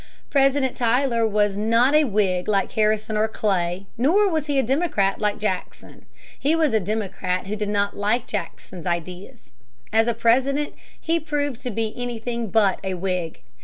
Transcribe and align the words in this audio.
President 0.31 0.75
Tyler 0.75 1.27
was 1.27 1.55
not 1.55 1.93
a 1.93 2.05
Whig 2.05 2.47
like 2.47 2.71
Harrison 2.71 3.15
or 3.15 3.27
Clay, 3.27 3.85
nor 3.99 4.27
was 4.27 4.47
he 4.47 4.57
a 4.57 4.63
Democrat 4.63 5.19
like 5.19 5.37
Jackson. 5.37 6.07
He 6.39 6.55
was 6.55 6.73
a 6.73 6.79
Democrat 6.79 7.45
who 7.45 7.55
did 7.55 7.69
not 7.69 7.95
like 7.95 8.25
Jackson 8.25 8.87
ideas. 8.87 9.51
As 9.93 10.11
President, 10.15 10.73
he 10.99 11.19
proved 11.19 11.61
to 11.61 11.69
be 11.69 11.93
anything 11.95 12.49
but 12.49 12.79
a 12.83 12.95
Whig. 12.95 13.41